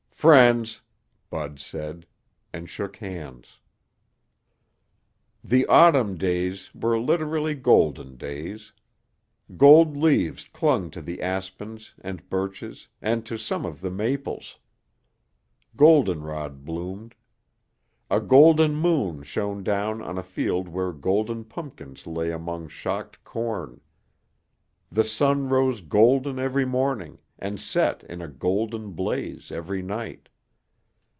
"Friends," 0.21 0.83
Bud 1.31 1.59
said, 1.59 2.05
and 2.53 2.69
shook 2.69 2.97
hands. 2.97 3.57
The 5.43 5.65
autumn 5.65 6.15
days 6.15 6.69
were 6.75 6.99
literally 6.99 7.55
golden 7.55 8.17
days. 8.17 8.71
Gold 9.57 9.97
leaves 9.97 10.47
clung 10.47 10.91
to 10.91 11.01
the 11.01 11.23
aspens 11.23 11.95
and 12.01 12.29
birches 12.29 12.87
and 13.01 13.25
to 13.25 13.35
some 13.35 13.65
of 13.65 13.81
the 13.81 13.89
maples. 13.89 14.59
Goldenrod 15.75 16.63
bloomed. 16.65 17.15
A 18.11 18.19
golden 18.19 18.75
moon 18.75 19.23
shone 19.23 19.63
down 19.63 20.03
on 20.03 20.19
a 20.19 20.21
field 20.23 20.67
where 20.69 20.93
golden 20.93 21.45
pumpkins 21.45 22.05
lay 22.05 22.31
among 22.31 22.67
shocked 22.67 23.23
corn. 23.23 23.81
The 24.91 25.03
sun 25.03 25.49
rose 25.49 25.81
golden 25.81 26.37
every 26.37 26.65
morning 26.65 27.17
and 27.43 27.59
set 27.59 28.03
in 28.03 28.21
a 28.21 28.27
golden 28.27 28.91
blaze 28.91 29.51
every 29.51 29.81
night. 29.81 30.29